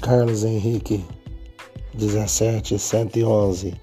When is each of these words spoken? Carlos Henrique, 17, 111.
Carlos 0.00 0.44
Henrique, 0.44 1.04
17, 1.96 2.78
111. 2.78 3.74